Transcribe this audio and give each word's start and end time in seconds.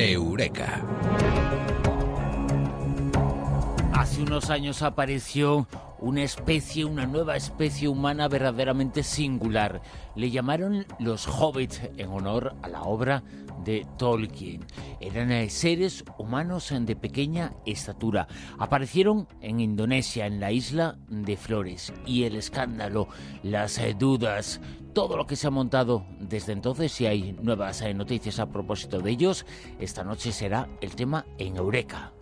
Eureka. 0.00 0.82
Hace 3.92 4.22
unos 4.22 4.48
años 4.48 4.80
apareció 4.80 5.66
una 5.98 6.22
especie, 6.22 6.86
una 6.86 7.06
nueva 7.06 7.36
especie 7.36 7.86
humana 7.86 8.26
verdaderamente 8.28 9.02
singular. 9.02 9.82
Le 10.16 10.30
llamaron 10.30 10.86
los 10.98 11.26
hobbits 11.26 11.82
en 11.98 12.08
honor 12.08 12.56
a 12.62 12.68
la 12.68 12.82
obra 12.82 13.22
de 13.62 13.86
Tolkien. 13.98 14.64
Eran 15.00 15.30
eh, 15.32 15.50
seres 15.50 16.04
humanos 16.16 16.72
de 16.74 16.96
pequeña 16.96 17.52
estatura. 17.66 18.26
Aparecieron 18.58 19.28
en 19.42 19.60
Indonesia, 19.60 20.24
en 20.24 20.40
la 20.40 20.50
isla 20.50 20.96
de 21.08 21.36
Flores. 21.36 21.92
Y 22.06 22.24
el 22.24 22.36
escándalo, 22.36 23.08
las 23.42 23.76
eh, 23.78 23.94
dudas, 23.98 24.62
todo 24.92 25.16
lo 25.16 25.26
que 25.26 25.36
se 25.36 25.46
ha 25.46 25.50
montado 25.50 26.04
desde 26.18 26.52
entonces, 26.52 26.92
si 26.92 27.06
hay 27.06 27.32
nuevas 27.40 27.80
eh, 27.82 27.94
noticias 27.94 28.38
a 28.38 28.46
propósito 28.46 29.00
de 29.00 29.10
ellos, 29.10 29.46
esta 29.78 30.04
noche 30.04 30.32
será 30.32 30.68
el 30.80 30.94
tema 30.94 31.26
en 31.38 31.56
Eureka. 31.56 32.12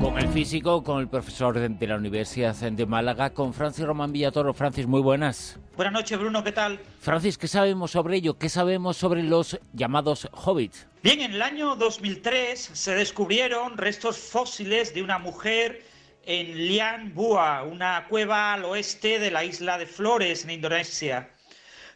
Con 0.00 0.18
el 0.18 0.28
físico, 0.28 0.82
con 0.82 1.00
el 1.00 1.08
profesor 1.08 1.58
de 1.58 1.86
la 1.86 1.96
Universidad 1.96 2.54
de 2.54 2.86
Málaga, 2.86 3.30
con 3.30 3.52
Francis 3.52 3.84
Román 3.84 4.12
Villatoro. 4.12 4.54
Francis, 4.54 4.86
muy 4.86 5.02
buenas. 5.02 5.58
Buenas 5.76 5.92
noches, 5.92 6.18
Bruno, 6.18 6.42
¿qué 6.42 6.52
tal? 6.52 6.80
Francis, 7.00 7.36
¿qué 7.36 7.46
sabemos 7.46 7.90
sobre 7.90 8.16
ello? 8.16 8.38
¿Qué 8.38 8.48
sabemos 8.48 8.96
sobre 8.96 9.22
los 9.22 9.60
llamados 9.74 10.28
hobbits? 10.32 10.86
Bien, 11.02 11.20
en 11.20 11.32
el 11.32 11.42
año 11.42 11.76
2003 11.76 12.70
se 12.72 12.94
descubrieron 12.94 13.76
restos 13.76 14.16
fósiles 14.16 14.94
de 14.94 15.02
una 15.02 15.18
mujer 15.18 15.82
en 16.24 16.56
Lian 16.68 17.14
Bua, 17.14 17.62
una 17.62 18.06
cueva 18.08 18.52
al 18.52 18.64
oeste 18.64 19.18
de 19.18 19.30
la 19.30 19.44
isla 19.44 19.78
de 19.78 19.86
Flores, 19.86 20.44
en 20.44 20.50
Indonesia. 20.50 21.30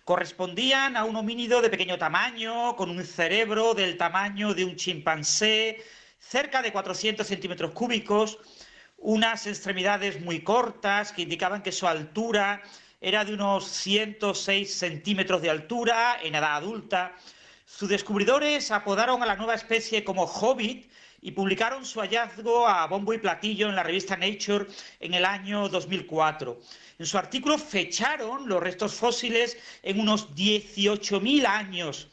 Correspondían 0.05 0.97
a 0.97 1.05
un 1.05 1.17
homínido 1.17 1.61
de 1.61 1.71
pequeño 1.71 1.99
tamaño, 1.99 2.77
con 2.77 2.91
un 2.91 3.05
cerebro 3.05 3.75
del 3.75 3.97
tamaño 3.97 4.55
de 4.55 4.65
un 4.65 4.77
chimpancé, 4.77 5.83
cerca 6.19 6.63
de 6.63 6.73
400 6.73 7.27
centímetros 7.27 7.73
cúbicos, 7.73 8.39
unas 8.99 9.47
extremidades 9.47 10.21
muy 10.21 10.41
cortas 10.41 11.13
que 11.13 11.23
indicaban 11.23 11.63
que 11.63 11.73
su 11.73 11.87
altura 11.87 12.63
era 13.01 13.25
de 13.25 13.35
unos 13.35 13.67
106 13.67 14.75
centímetros 14.75 15.43
de 15.43 15.51
altura 15.51 16.19
en 16.23 16.35
edad 16.35 16.57
adulta. 16.57 17.15
Sus 17.67 17.89
descubridores 17.89 18.71
apodaron 18.71 19.23
a 19.23 19.27
la 19.27 19.37
nueva 19.37 19.55
especie 19.55 20.05
como 20.05 20.25
Hobbit 20.25 20.91
y 21.25 21.33
publicaron 21.33 21.87
su 21.87 22.01
hallazgo 22.01 22.69
a 22.69 22.87
bombo 22.87 23.15
y 23.15 23.19
platillo 23.19 23.71
en 23.71 23.77
la 23.77 23.83
revista 23.83 24.15
Nature 24.15 24.67
en 25.01 25.15
el 25.15 25.25
año 25.25 25.71
2004. 25.71 26.61
En 26.99 27.07
su 27.07 27.17
artículo 27.17 27.57
fecharon 27.57 28.47
los 28.47 28.63
restos 28.63 28.93
fósiles 28.93 29.57
en 29.83 30.01
unos 30.01 30.35
18.000 30.35 31.47
años 31.47 32.09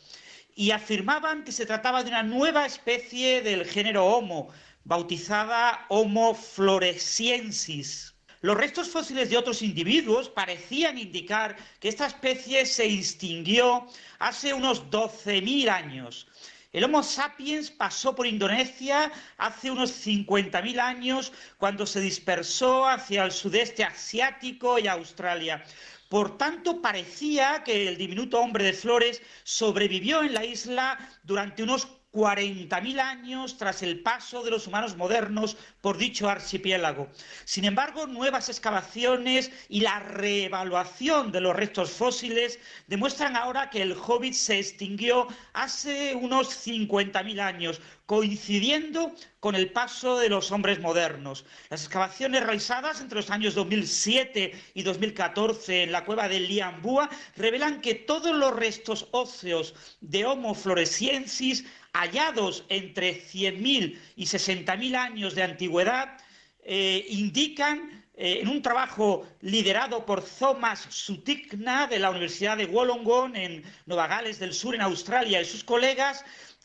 y 0.56 0.72
afirmaban 0.72 1.44
que 1.44 1.52
se 1.52 1.66
trataba 1.66 2.04
de 2.04 2.09
una 2.09 2.23
nueva 2.23 2.66
especie 2.66 3.42
del 3.42 3.66
género 3.66 4.06
Homo, 4.06 4.48
bautizada 4.86 5.86
Homo 5.89 6.34
floresiensis. 6.34 8.16
Los 8.39 8.56
restos 8.56 8.88
fósiles 8.88 9.30
de 9.30 9.38
otros 9.38 9.62
individuos 9.62 10.30
parecían 10.30 10.98
indicar 10.98 11.58
que 11.82 11.89
esta 11.89 12.08
especie 12.08 12.66
se 12.66 12.86
extinguió 12.86 13.88
hace 14.20 14.54
unos 14.54 14.89
12.000 14.89 15.67
años. 15.67 16.28
El 16.73 16.86
Homo 16.86 17.03
sapiens 17.03 17.69
pasó 17.69 18.16
por 18.16 18.25
Indonesia 18.25 19.11
hace 19.38 19.69
unos 19.69 19.91
50.000 20.05 20.80
años 20.80 21.33
cuando 21.58 21.86
se 21.86 22.00
dispersó 22.00 22.88
hacia 22.88 23.25
el 23.25 23.33
sudeste 23.33 23.83
asiático 23.83 24.80
y 24.80 24.88
Australia. 24.88 25.66
Por 26.08 26.38
tanto, 26.38 26.81
parecía 26.81 27.64
que 27.66 27.89
el 27.89 27.97
diminuto 27.97 28.39
hombre 28.39 28.64
de 28.64 28.73
flores 28.73 29.22
sobrevivió 29.44 30.23
en 30.23 30.33
la 30.33 30.45
isla 30.45 30.97
durante 31.23 31.61
unos 31.61 31.88
40.000 32.14 33.00
años 33.00 33.58
tras 33.58 33.81
el 33.84 34.02
paso 34.02 34.44
de 34.44 34.52
los 34.52 34.67
humanos 34.67 34.98
modernos 34.98 35.56
por 35.80 35.98
dicho 35.98 36.30
archipiélago. 36.30 37.08
Sin 37.45 37.64
embargo, 37.64 38.06
nuevas 38.06 38.50
excavaciones 38.50 39.49
y 39.70 39.80
la 39.80 39.99
reevaluación 39.99 41.32
de 41.32 41.42
los 41.42 41.55
restos 41.55 41.92
fósiles 41.92 42.60
demuestran 42.88 43.38
ahora 43.38 43.70
que 43.70 43.82
el 43.82 43.94
hobbit 43.94 44.33
se 44.33 44.60
extinguió 44.60 45.27
hace 45.54 46.14
unos 46.16 46.50
50.000 46.67 47.39
años, 47.39 47.82
coincidiendo 48.05 49.16
con 49.39 49.55
el 49.55 49.71
paso 49.71 50.20
de 50.20 50.27
los 50.27 50.52
hombres 50.52 50.82
modernos. 50.82 51.45
Las 51.70 51.86
excavaciones 51.86 52.44
realizadas 52.44 53.00
entre 53.00 53.16
los 53.16 53.30
años 53.30 53.55
2007 53.55 54.52
y 54.73 54.83
2014 54.83 55.83
en 55.83 55.94
la 55.94 56.04
cueva 56.04 56.27
de 56.27 56.42
Liambúa 56.42 57.10
revelan 57.38 57.80
que 57.80 57.95
todos 57.95 58.36
los 58.36 58.54
restos 58.54 59.08
óseos 59.11 59.73
de 60.02 60.26
Homo 60.26 60.54
floresiensis 60.54 61.66
hallados 61.93 62.65
entre 62.69 63.21
100.000 63.21 63.99
y 64.15 64.25
60.000 64.25 64.95
años 64.95 65.35
de 65.35 65.43
antigüedad 65.43 66.17
eh, 66.63 67.05
indican 67.09 68.05
eh, 68.13 68.39
en 68.41 68.47
un 68.47 68.61
trabajo 68.61 69.27
liderado 69.41 70.05
por 70.05 70.23
Thomas 70.23 70.87
Sutikna 70.89 71.87
de 71.87 71.99
la 71.99 72.09
Universidad 72.09 72.57
de 72.57 72.65
Wollongong 72.65 73.35
en 73.35 73.63
Nueva 73.85 74.07
Gales 74.07 74.39
del 74.39 74.53
Sur, 74.53 74.75
en 74.75 74.81
Australia, 74.81 75.41
y 75.41 75.45
sus 75.45 75.63
colegas, 75.63 76.23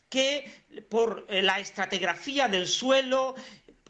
que 0.09 0.51
por 0.89 1.25
eh, 1.29 1.41
la 1.41 1.59
estratigrafía 1.59 2.47
del 2.47 2.67
suelo 2.67 3.35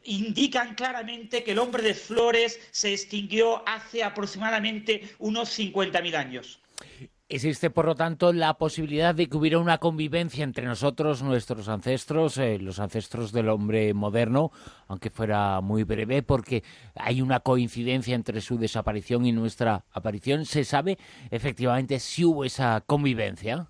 indican 0.03 0.75
claramente 0.75 1.43
que 1.43 1.51
el 1.51 1.59
hombre 1.59 1.83
de 1.83 1.93
flores 1.93 2.59
se 2.71 2.93
extinguió 2.93 3.67
hace 3.67 4.03
aproximadamente 4.03 5.15
unos 5.19 5.57
50.000 5.59 6.15
años. 6.15 6.59
Existe, 7.29 7.69
por 7.69 7.85
lo 7.85 7.93
tanto, 7.93 8.31
la 8.31 8.53
posibilidad 8.53 9.13
de 9.13 9.27
que 9.27 9.35
hubiera 9.35 9.59
una 9.59 9.79
convivencia 9.79 10.45
entre 10.45 10.65
nosotros, 10.65 11.21
nuestros 11.21 11.67
ancestros, 11.67 12.37
eh, 12.37 12.57
los 12.57 12.79
ancestros 12.79 13.33
del 13.33 13.49
hombre 13.49 13.93
moderno, 13.93 14.53
aunque 14.87 15.09
fuera 15.09 15.59
muy 15.59 15.83
breve, 15.83 16.23
porque 16.23 16.63
hay 16.95 17.21
una 17.21 17.41
coincidencia 17.41 18.15
entre 18.15 18.39
su 18.39 18.57
desaparición 18.57 19.25
y 19.25 19.33
nuestra 19.33 19.83
aparición. 19.91 20.45
¿Se 20.45 20.63
sabe 20.63 20.97
efectivamente 21.29 21.99
si 21.99 22.23
hubo 22.23 22.45
esa 22.45 22.81
convivencia? 22.87 23.67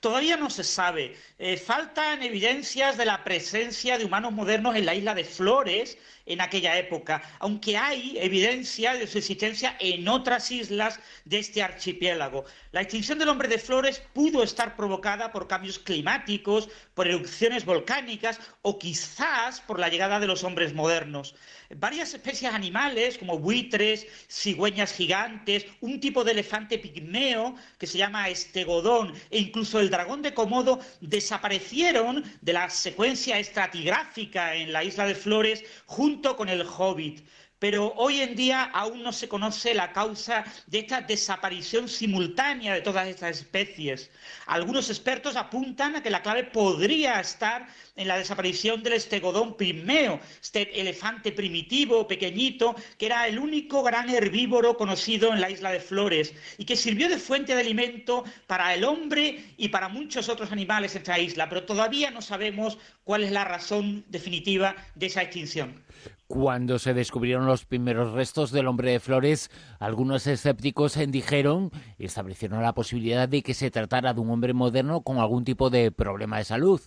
Todavía 0.00 0.36
no 0.36 0.50
se 0.50 0.64
sabe. 0.64 1.16
Eh, 1.38 1.56
faltan 1.56 2.22
evidencias 2.22 2.96
de 2.96 3.04
la 3.04 3.24
presencia 3.24 3.98
de 3.98 4.04
humanos 4.04 4.32
modernos 4.32 4.76
en 4.76 4.86
la 4.86 4.94
isla 4.94 5.14
de 5.14 5.24
Flores 5.24 5.98
en 6.28 6.40
aquella 6.40 6.78
época, 6.78 7.22
aunque 7.38 7.76
hay 7.76 8.16
evidencia 8.18 8.94
de 8.94 9.06
su 9.06 9.18
existencia 9.18 9.76
en 9.80 10.06
otras 10.08 10.50
islas 10.50 11.00
de 11.24 11.38
este 11.38 11.62
archipiélago. 11.62 12.44
La 12.72 12.82
extinción 12.82 13.18
del 13.18 13.30
hombre 13.30 13.48
de 13.48 13.58
Flores 13.58 14.02
pudo 14.12 14.42
estar 14.42 14.76
provocada 14.76 15.32
por 15.32 15.48
cambios 15.48 15.78
climáticos, 15.78 16.68
por 16.94 17.08
erupciones 17.08 17.64
volcánicas 17.64 18.40
o 18.62 18.78
quizás 18.78 19.60
por 19.62 19.80
la 19.80 19.88
llegada 19.88 20.20
de 20.20 20.26
los 20.26 20.44
hombres 20.44 20.74
modernos. 20.74 21.34
Varias 21.76 22.14
especies 22.14 22.52
animales, 22.52 23.18
como 23.18 23.38
buitres, 23.38 24.06
cigüeñas 24.28 24.92
gigantes, 24.92 25.66
un 25.80 26.00
tipo 26.00 26.24
de 26.24 26.32
elefante 26.32 26.78
pigmeo 26.78 27.56
que 27.78 27.86
se 27.86 27.98
llama 27.98 28.28
estegodón 28.28 29.12
e 29.30 29.38
incluso 29.38 29.67
el 29.74 29.90
dragón 29.90 30.22
de 30.22 30.32
Komodo 30.32 30.80
desaparecieron 31.00 32.24
de 32.40 32.52
la 32.52 32.70
secuencia 32.70 33.38
estratigráfica 33.38 34.54
en 34.54 34.72
la 34.72 34.84
isla 34.84 35.06
de 35.06 35.14
Flores 35.14 35.64
junto 35.86 36.36
con 36.36 36.48
el 36.48 36.62
hobbit 36.62 37.26
pero 37.58 37.92
hoy 37.96 38.20
en 38.20 38.36
día 38.36 38.62
aún 38.64 39.02
no 39.02 39.12
se 39.12 39.28
conoce 39.28 39.74
la 39.74 39.92
causa 39.92 40.44
de 40.66 40.80
esta 40.80 41.00
desaparición 41.00 41.88
simultánea 41.88 42.74
de 42.74 42.80
todas 42.80 43.08
estas 43.08 43.38
especies. 43.38 44.10
Algunos 44.46 44.90
expertos 44.90 45.36
apuntan 45.36 45.96
a 45.96 46.02
que 46.02 46.10
la 46.10 46.22
clave 46.22 46.44
podría 46.44 47.20
estar 47.20 47.68
en 47.96 48.08
la 48.08 48.16
desaparición 48.16 48.82
del 48.82 48.92
estegodón 48.94 49.56
primeo, 49.56 50.20
este 50.40 50.80
elefante 50.80 51.32
primitivo, 51.32 52.06
pequeñito, 52.06 52.76
que 52.96 53.06
era 53.06 53.26
el 53.26 53.38
único 53.38 53.82
gran 53.82 54.08
herbívoro 54.08 54.76
conocido 54.76 55.32
en 55.32 55.40
la 55.40 55.50
isla 55.50 55.72
de 55.72 55.80
Flores 55.80 56.32
y 56.58 56.64
que 56.64 56.76
sirvió 56.76 57.08
de 57.08 57.18
fuente 57.18 57.54
de 57.54 57.60
alimento 57.60 58.24
para 58.46 58.72
el 58.74 58.84
hombre 58.84 59.44
y 59.56 59.68
para 59.68 59.88
muchos 59.88 60.28
otros 60.28 60.52
animales 60.52 60.94
en 60.94 61.02
esta 61.02 61.18
isla, 61.18 61.48
pero 61.48 61.64
todavía 61.64 62.10
no 62.10 62.22
sabemos 62.22 62.78
cuál 63.04 63.24
es 63.24 63.32
la 63.32 63.44
razón 63.44 64.04
definitiva 64.08 64.76
de 64.94 65.06
esa 65.06 65.22
extinción. 65.22 65.82
Cuando 66.28 66.78
se 66.78 66.92
descubrieron 66.92 67.46
los 67.46 67.64
primeros 67.64 68.12
restos 68.12 68.52
del 68.52 68.66
hombre 68.66 68.92
de 68.92 69.00
flores, 69.00 69.50
algunos 69.78 70.26
escépticos 70.26 70.98
dijeron 71.08 71.70
y 71.96 72.04
establecieron 72.04 72.62
la 72.62 72.74
posibilidad 72.74 73.26
de 73.26 73.42
que 73.42 73.54
se 73.54 73.70
tratara 73.70 74.12
de 74.12 74.20
un 74.20 74.30
hombre 74.30 74.52
moderno 74.52 75.00
con 75.00 75.20
algún 75.20 75.44
tipo 75.44 75.70
de 75.70 75.90
problema 75.90 76.36
de 76.36 76.44
salud. 76.44 76.82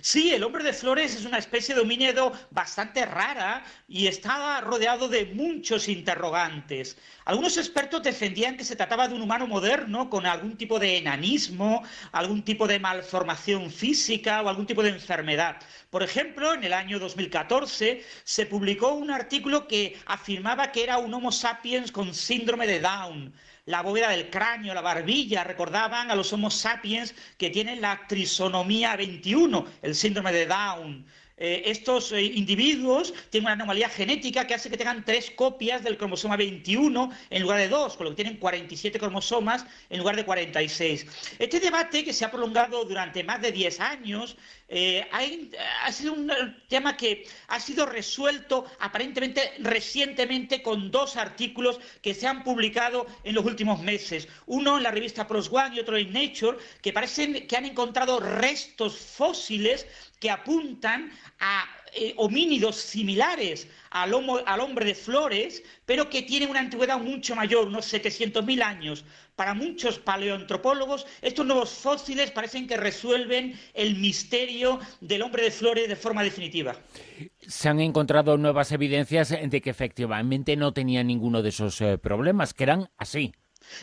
Sí, 0.00 0.32
el 0.32 0.44
hombre 0.44 0.62
de 0.62 0.72
flores 0.72 1.16
es 1.16 1.24
una 1.24 1.38
especie 1.38 1.74
de 1.74 1.80
homínido 1.80 2.32
bastante 2.50 3.04
rara 3.04 3.64
y 3.88 4.06
estaba 4.06 4.60
rodeado 4.60 5.08
de 5.08 5.26
muchos 5.26 5.88
interrogantes. 5.88 6.96
Algunos 7.24 7.56
expertos 7.56 8.02
defendían 8.02 8.56
que 8.56 8.64
se 8.64 8.76
trataba 8.76 9.08
de 9.08 9.14
un 9.14 9.22
humano 9.22 9.46
moderno 9.46 10.08
con 10.08 10.24
algún 10.24 10.56
tipo 10.56 10.78
de 10.78 10.98
enanismo, 10.98 11.82
algún 12.12 12.42
tipo 12.42 12.66
de 12.66 12.78
malformación 12.78 13.70
física 13.70 14.42
o 14.42 14.48
algún 14.48 14.66
tipo 14.66 14.82
de 14.82 14.90
enfermedad. 14.90 15.56
Por 15.90 16.02
ejemplo, 16.02 16.54
en 16.54 16.64
el 16.64 16.72
año 16.72 16.98
2014 16.98 18.04
se 18.24 18.46
publicó 18.46 18.94
un 18.94 19.10
artículo 19.10 19.66
que 19.66 19.98
afirmaba 20.06 20.70
que 20.72 20.84
era 20.84 20.98
un 20.98 21.12
Homo 21.12 21.32
sapiens 21.32 21.90
con 21.90 22.14
síndrome 22.14 22.66
de 22.66 22.80
Down. 22.80 23.34
La 23.68 23.82
bóveda 23.82 24.08
del 24.08 24.30
cráneo, 24.30 24.72
la 24.72 24.80
barbilla, 24.80 25.44
recordaban 25.44 26.10
a 26.10 26.14
los 26.14 26.32
Homo 26.32 26.50
sapiens 26.50 27.14
que 27.36 27.50
tienen 27.50 27.82
la 27.82 28.00
trisonomía 28.08 28.96
21, 28.96 29.66
el 29.82 29.94
síndrome 29.94 30.32
de 30.32 30.46
Down. 30.46 31.06
Eh, 31.40 31.62
estos 31.66 32.10
eh, 32.12 32.22
individuos 32.22 33.14
tienen 33.30 33.46
una 33.46 33.52
anomalía 33.52 33.88
genética 33.88 34.46
que 34.46 34.54
hace 34.54 34.68
que 34.68 34.76
tengan 34.76 35.04
tres 35.04 35.30
copias 35.30 35.84
del 35.84 35.96
cromosoma 35.96 36.36
21 36.36 37.12
en 37.30 37.42
lugar 37.42 37.58
de 37.58 37.68
dos, 37.68 37.96
con 37.96 38.06
lo 38.06 38.10
que 38.10 38.24
tienen 38.24 38.38
47 38.38 38.98
cromosomas 38.98 39.64
en 39.88 39.98
lugar 39.98 40.16
de 40.16 40.24
46. 40.24 41.06
Este 41.38 41.60
debate, 41.60 42.04
que 42.04 42.12
se 42.12 42.24
ha 42.24 42.30
prolongado 42.30 42.84
durante 42.84 43.22
más 43.22 43.40
de 43.40 43.52
10 43.52 43.80
años, 43.80 44.36
eh, 44.70 45.06
ha, 45.82 45.92
sido 45.92 46.12
un 46.12 46.30
tema 46.68 46.96
que 46.96 47.26
ha 47.46 47.58
sido 47.58 47.86
resuelto 47.86 48.66
aparentemente 48.80 49.54
recientemente 49.60 50.60
con 50.60 50.90
dos 50.90 51.16
artículos 51.16 51.80
que 52.02 52.14
se 52.14 52.26
han 52.26 52.44
publicado 52.44 53.06
en 53.24 53.34
los 53.34 53.46
últimos 53.46 53.80
meses. 53.80 54.28
Uno 54.46 54.76
en 54.76 54.82
la 54.82 54.90
revista 54.90 55.26
PROS 55.26 55.50
One 55.50 55.76
y 55.76 55.80
otro 55.80 55.96
en 55.96 56.12
Nature, 56.12 56.58
que 56.82 56.92
parecen 56.92 57.46
que 57.46 57.56
han 57.56 57.64
encontrado 57.64 58.20
restos 58.20 58.98
fósiles 58.98 59.86
que 60.20 60.30
apuntan 60.30 61.12
a 61.40 61.64
eh, 61.94 62.14
homínidos 62.16 62.76
similares 62.76 63.68
al, 63.90 64.12
al, 64.46 64.60
hombre 64.60 64.84
de 64.84 64.94
Flores, 64.94 65.62
pero 65.86 66.10
que 66.10 66.22
tienen 66.22 66.50
una 66.50 66.60
antigüedad 66.60 66.98
mucho 66.98 67.34
mayor, 67.34 67.66
unos 67.66 67.92
700.000 67.92 68.62
años. 68.62 69.04
Para 69.36 69.54
muchos 69.54 69.98
paleoantropólogos, 69.98 71.06
estos 71.22 71.46
nuevos 71.46 71.70
fósiles 71.70 72.30
parecen 72.30 72.66
que 72.66 72.76
resuelven 72.76 73.58
el 73.72 73.96
misterio 73.96 74.80
del 75.00 75.22
hombre 75.22 75.44
de 75.44 75.50
Flores 75.50 75.88
de 75.88 75.96
forma 75.96 76.22
definitiva. 76.24 76.76
Se 77.46 77.68
han 77.68 77.80
encontrado 77.80 78.36
nuevas 78.36 78.72
evidencias 78.72 79.30
de 79.30 79.60
que 79.60 79.70
efectivamente 79.70 80.56
no 80.56 80.72
tenía 80.72 81.04
ninguno 81.04 81.42
de 81.42 81.50
esos 81.50 81.80
eh, 81.80 81.98
problemas, 81.98 82.52
que 82.52 82.64
eran 82.64 82.90
así. 82.98 83.32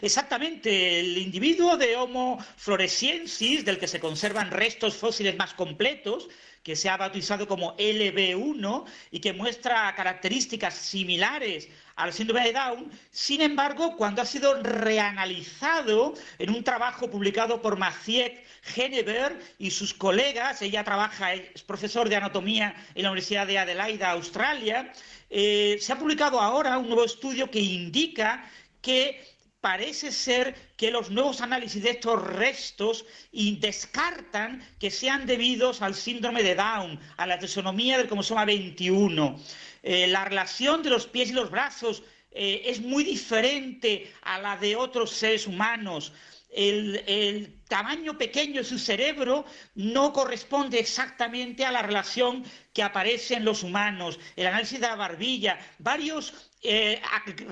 Exactamente, 0.02 1.00
el 1.00 1.18
individuo 1.18 1.78
de 1.78 1.96
Homo 1.96 2.44
floresiensis, 2.58 3.66
del 3.66 3.78
que 3.78 3.88
se 3.88 4.00
conservan 4.00 4.52
restos 4.52 4.96
fósiles 4.96 5.38
más 5.38 5.54
completos, 5.54 6.28
que 6.66 6.76
se 6.76 6.90
ha 6.90 6.98
bautizado 6.98 7.48
como 7.48 7.78
LB1 7.78 8.86
y 9.12 9.20
que 9.20 9.34
muestra 9.34 9.94
características 9.94 10.74
similares 10.74 11.70
al 11.96 12.12
síndrome 12.12 12.44
de 12.44 12.54
Down. 12.54 12.92
Sin 13.12 13.42
embargo, 13.42 13.96
cuando 13.96 14.24
ha 14.24 14.26
sido 14.26 14.64
reanalizado 14.64 16.16
en 16.40 16.50
un 16.50 16.64
trabajo 16.64 17.08
publicado 17.08 17.62
por 17.62 17.78
Maciek 17.78 18.44
Genever 18.64 19.40
y 19.60 19.70
sus 19.70 19.94
colegas, 19.94 20.64
ella 20.64 20.84
trabaja, 20.84 21.36
es 21.36 21.62
profesor 21.62 22.10
de 22.10 22.16
anatomía 22.16 22.76
en 22.96 23.04
la 23.04 23.12
Universidad 23.12 23.46
de 23.46 23.60
Adelaida, 23.60 24.10
Australia, 24.10 24.92
eh, 25.30 25.78
se 25.80 25.94
ha 25.94 26.00
publicado 26.00 26.42
ahora 26.42 26.80
un 26.80 26.88
nuevo 26.88 27.06
estudio 27.06 27.52
que 27.52 27.60
indica 27.60 28.44
que 28.82 29.35
parece 29.66 30.12
ser 30.12 30.54
que 30.78 30.92
los 30.92 31.10
nuevos 31.10 31.42
análisis 31.42 31.82
de 31.82 31.90
estos 31.90 32.22
restos 32.22 33.04
descartan 33.32 34.64
que 34.80 34.92
sean 34.92 35.26
debidos 35.26 35.82
al 35.82 35.96
síndrome 35.96 36.44
de 36.44 36.54
Down, 36.54 37.00
a 37.18 37.26
la 37.26 37.40
tesonomía 37.40 37.98
del 37.98 38.06
cromosoma 38.06 38.46
21. 38.46 39.40
Eh, 39.82 40.06
la 40.06 40.24
relación 40.24 40.84
de 40.84 40.92
los 40.92 41.08
pies 41.08 41.32
y 41.32 41.34
los 41.34 41.50
brazos 41.50 42.04
eh, 42.30 42.62
es 42.66 42.80
muy 42.80 43.04
diferente 43.04 44.14
a 44.22 44.38
la 44.38 44.56
de 44.56 44.76
otros 44.76 45.10
seres 45.10 45.48
humanos. 45.48 46.14
el, 46.54 47.52
tamaño 47.68 48.16
pequeño 48.20 48.62
de 48.62 48.64
su 48.64 48.78
cerebro 48.78 49.46
no 49.74 50.14
corresponde 50.14 50.78
exactamente 50.80 51.66
a 51.66 51.72
la 51.72 51.82
relación 51.82 52.46
que 52.74 52.84
aparece 52.84 53.34
en 53.34 53.44
los 53.44 53.64
humanos. 53.64 54.20
El 54.36 54.46
análisis 54.46 54.80
de 54.80 54.88
la 54.88 54.96
barbilla, 54.96 55.58
varios 55.80 56.52
eh, 56.68 57.02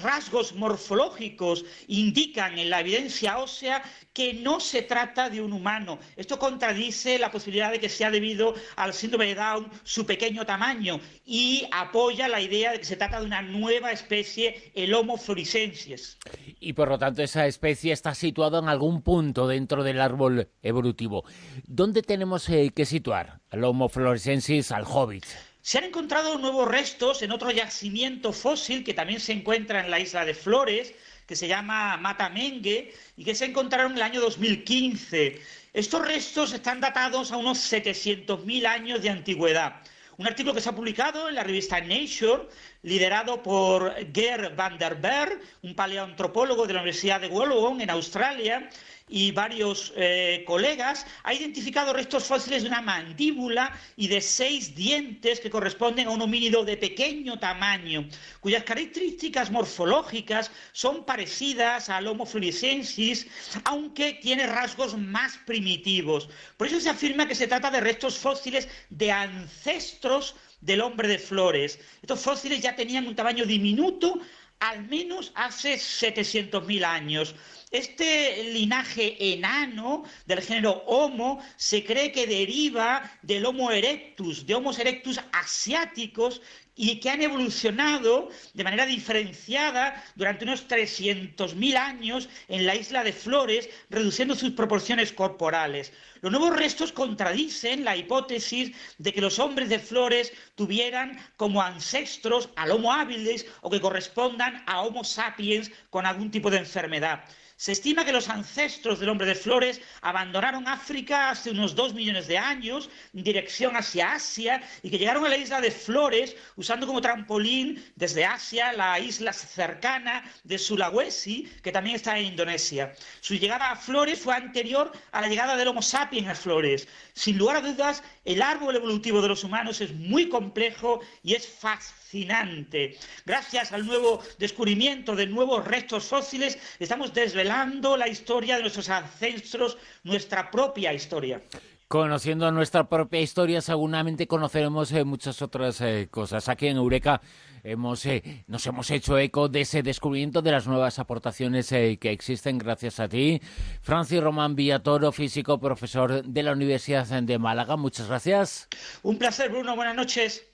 rasgos 0.01 0.54
morfológicos 0.56 1.65
indican 1.88 2.57
en 2.57 2.69
la 2.69 2.81
evidencia 2.81 3.38
ósea 3.38 3.83
que 4.13 4.33
no 4.33 4.60
se 4.60 4.83
trata 4.83 5.30
de 5.30 5.42
un 5.42 5.54
humano. 5.54 6.00
Esto 6.15 6.38
contradice 6.38 7.18
la 7.18 7.31
posibilidad 7.31 7.71
de 7.71 7.80
que 7.80 7.89
sea 7.89 8.12
debido 8.12 8.54
al 8.75 8.94
síndrome 8.94 9.27
de 9.27 9.36
Down 9.36 9.69
su 9.83 10.06
pequeño 10.06 10.45
tamaño 10.45 11.00
y 11.25 11.68
apoya 11.71 12.27
la 12.27 12.42
idea 12.42 12.71
de 12.71 12.80
que 12.80 12.86
se 12.86 12.95
trata 12.95 13.19
de 13.19 13.25
una 13.25 13.42
nueva 13.42 13.92
especie, 13.92 14.71
el 14.75 14.94
Homo 14.94 15.18
floresiensis. 15.18 16.18
Y 16.60 16.74
por 16.74 16.89
lo 16.89 16.98
tanto 16.98 17.21
esa 17.21 17.48
especie 17.48 17.94
está 17.94 18.13
situada 18.13 18.60
en 18.60 18.69
algún 18.69 19.01
punto 19.01 19.48
dentro 19.48 19.83
del 19.83 20.00
árbol 20.00 20.50
evolutivo. 20.62 21.24
¿Dónde 21.65 22.01
tenemos 22.01 22.48
eh, 22.50 22.71
que 22.75 22.86
situar 22.86 23.39
al 23.50 23.63
Homo 23.63 23.89
floresiensis, 23.89 24.71
al 24.71 24.86
Hobbit? 24.86 25.25
Se 25.63 25.77
han 25.77 25.86
encontrado 25.86 26.38
nuevos 26.38 26.68
restos 26.68 27.21
en 27.21 27.31
otro 27.31 27.50
yacimiento 27.50 28.33
fósil 28.33 28.83
que 28.83 28.94
también 28.94 29.21
se 29.21 29.31
encuentra 29.31 29.80
en 29.80 29.89
la 29.89 29.98
isla 29.98 30.25
de 30.25 30.33
Flores, 30.33 30.94
que 31.25 31.38
se 31.38 31.48
llama 31.48 31.95
Matamengue, 31.95 32.94
y 33.15 33.24
que 33.24 33.33
se 33.33 33.45
encontraron 33.45 33.94
en 33.94 34.00
el 34.00 34.04
año 34.04 34.19
2015. 34.19 35.42
Estos 35.71 36.06
restos 36.06 36.51
están 36.51 36.81
datados 36.81 37.31
a 37.31 37.38
unos 37.38 37.60
700.000 37.71 38.65
años 38.65 39.01
de 39.01 39.10
antigüedad. 39.10 39.81
Un 40.18 40.27
artículo 40.27 40.54
que 40.54 40.60
se 40.60 40.68
ha 40.68 40.75
publicado 40.75 41.30
en 41.30 41.36
la 41.36 41.45
revista 41.45 41.80
Nature, 41.80 42.50
liderado 42.81 43.42
por 43.42 43.95
Ger 44.13 44.54
van 44.57 44.77
der 44.77 44.95
Berg, 44.95 45.39
un 45.62 45.75
paleoantropólogo 45.75 46.68
de 46.68 46.74
la 46.74 46.81
Universidad 46.81 47.21
de 47.21 47.30
Wollongong 47.30 47.80
en 47.80 47.89
Australia, 47.89 48.69
y 49.15 49.30
varios 49.30 49.94
eh, 49.95 50.44
colegas, 50.48 51.06
ha 51.21 51.36
identificado 51.36 51.94
restos 51.94 52.24
fósiles 52.24 52.63
de 52.63 52.69
una 52.69 52.81
mandíbula 52.81 53.71
y 53.95 54.07
de 54.07 54.19
seis 54.19 54.74
dientes 54.74 55.39
que 55.39 55.51
corresponden 55.51 56.07
a 56.07 56.10
un 56.10 56.24
homínido 56.24 56.65
de 56.65 56.77
pequeño 56.77 57.38
tamaño, 57.38 58.10
cuyas 58.39 58.63
características 58.63 59.51
morfológicas 59.51 60.50
son 60.71 61.06
parecidas 61.06 61.89
al 61.89 62.07
Homo 62.07 62.25
floresiensis, 62.25 63.27
aunque 63.65 64.13
tiene 64.13 64.48
rasgos 64.48 64.98
más 64.98 65.38
primitivos. 65.45 66.27
Por 66.57 66.65
eso 66.65 66.80
se 66.80 66.89
afirma 66.89 67.27
que 67.27 67.36
se 67.36 67.45
trata 67.45 67.69
de 67.69 67.81
restos 67.81 68.18
fósiles 68.18 68.68
de 68.89 69.12
ancestros 69.12 70.33
del 70.62 70.81
hombre 70.81 71.07
de 71.07 71.19
flores. 71.19 71.77
Estos 72.01 72.21
fósiles 72.21 72.62
ya 72.62 72.75
tenían 72.75 73.06
un 73.06 73.15
tamaño 73.15 73.45
diminuto 73.45 74.19
al 74.63 74.88
menos 74.88 75.33
hace 75.36 75.74
700.000 75.75 76.86
años. 76.86 77.36
Este 77.69 78.44
linaje 78.54 79.33
enano 79.33 80.06
del 80.25 80.42
género 80.42 80.83
Homo 80.86 81.44
se 81.57 81.83
cree 81.83 82.13
que 82.13 82.25
deriva 82.25 83.12
del 83.24 83.45
Homo 83.45 83.71
erectus, 83.71 84.45
de 84.45 84.56
Homo 84.56 84.71
erectus 84.71 85.19
asiáticos 85.33 86.42
y 86.75 86.99
que 86.99 87.09
han 87.09 87.21
evolucionado 87.21 88.29
de 88.53 88.63
manera 88.63 88.85
diferenciada 88.85 90.03
durante 90.15 90.45
unos 90.45 90.67
300.000 90.67 91.75
años 91.77 92.29
en 92.47 92.65
la 92.65 92.75
isla 92.75 93.03
de 93.03 93.13
Flores, 93.13 93.69
reduciendo 93.89 94.35
sus 94.35 94.51
proporciones 94.51 95.13
corporales. 95.13 95.93
Los 96.21 96.31
nuevos 96.31 96.55
restos 96.55 96.91
contradicen 96.91 97.83
la 97.83 97.97
hipótesis 97.97 98.71
de 98.97 99.13
que 99.13 99.21
los 99.21 99.39
hombres 99.39 99.69
de 99.69 99.79
Flores 99.79 100.31
tuvieran 100.55 101.19
como 101.38 101.62
ancestros 101.62 102.50
al 102.55 102.71
Homo 102.71 102.93
habilis 102.93 103.45
o 103.62 103.69
que 103.69 103.81
correspondan 103.81 104.63
a 104.65 104.81
Homo 104.81 105.03
sapiens 105.03 105.71
con 105.89 106.05
algún 106.05 106.31
tipo 106.31 106.50
de 106.50 106.57
enfermedad. 106.57 107.24
Se 107.55 107.72
estima 107.72 108.03
que 108.03 108.12
los 108.12 108.29
ancestros 108.29 109.00
del 109.00 109.10
hombre 109.10 109.27
de 109.27 109.36
flores 109.36 109.79
abandonaron 110.01 110.67
África 110.67 111.29
hace 111.29 111.51
unos 111.51 111.75
dos 111.75 111.93
millones 111.93 112.27
de 112.27 112.38
años 112.38 112.89
en 113.13 113.24
dirección 113.24 113.75
hacia 113.75 114.13
Asia 114.13 114.62
y 114.81 114.89
que 114.89 114.98
llegaron 114.98 115.25
a 115.25 115.29
la 115.29 115.38
isla 115.38 115.62
de 115.62 115.69
Flores 115.69 116.36
usando 116.55 116.88
como 116.88 117.00
trampolín 117.00 117.83
desde 117.95 118.25
Asia 118.25 118.74
la 118.74 119.00
isla 119.00 119.33
cercana 119.33 120.24
de 120.43 120.57
Sulawesi, 120.57 121.48
que 121.62 121.72
también 121.72 121.95
está 121.95 122.17
en 122.17 122.25
Indonesia. 122.25 122.93
Su 123.22 123.36
llegada 123.36 123.72
a 123.72 123.75
Flores 123.75 124.19
fue 124.19 124.36
anterior 124.36 124.91
a 125.12 125.22
la 125.22 125.27
llegada 125.27 125.55
del 125.55 125.67
Homo 125.67 125.81
sapiens 125.81 126.29
a 126.29 126.36
Flores. 126.36 126.88
Sin 127.13 127.38
lugar 127.38 127.57
a 127.57 127.62
dudas, 127.62 128.03
el 128.25 128.41
árbol 128.41 128.75
evolutivo 128.75 129.22
de 129.22 129.27
los 129.27 129.43
humanos 129.43 129.79
es 129.79 129.93
muy 129.93 130.27
complejo 130.27 131.01
y 131.22 131.36
es 131.36 131.48
fascinante. 131.48 132.98
Gracias 133.25 133.72
al 133.72 133.86
nuevo 133.86 134.22
descubrimiento 134.39 135.15
de 135.15 135.27
nuevos 135.27 135.65
restos 135.65 136.05
fósiles, 136.05 136.57
estamos 136.79 137.13
desvelando 137.13 137.42
la 137.43 138.07
historia 138.07 138.55
de 138.55 138.62
nuestros 138.62 138.89
ancestros, 138.89 139.77
nuestra 140.03 140.50
propia 140.50 140.93
historia. 140.93 141.41
Conociendo 141.88 142.51
nuestra 142.51 142.89
propia 142.89 143.21
historia, 143.21 143.62
seguramente 143.62 144.25
conoceremos 144.25 144.91
eh, 144.93 145.03
muchas 145.03 145.41
otras 145.43 145.79
eh, 145.81 146.07
cosas. 146.09 146.50
Aquí 146.50 146.65
en 146.67 146.77
Eureka 146.77 147.21
hemos, 147.63 148.03
eh, 148.07 148.43
nos 148.47 148.65
hemos 148.65 148.89
hecho 148.89 149.17
eco 149.19 149.47
de 149.47 149.62
ese 149.62 149.83
descubrimiento 149.83 150.41
de 150.41 150.51
las 150.51 150.65
nuevas 150.65 150.97
aportaciones 150.97 151.69
que 151.69 152.12
existen 152.12 152.57
gracias 152.57 153.00
a 153.00 153.07
ti. 153.07 153.39
Francis 153.81 154.23
Román 154.23 154.55
Villatoro, 154.55 155.12
físico, 155.12 155.59
profesor 155.59 156.23
de 156.23 156.43
la 156.43 156.53
Universidad 156.53 157.05
de 157.05 157.38
Málaga. 157.38 157.77
Muchas 157.77 158.07
gracias. 158.07 158.67
Un 159.03 159.19
placer, 159.19 159.51
Bruno. 159.51 159.75
Buenas 159.75 159.95
noches. 159.95 160.47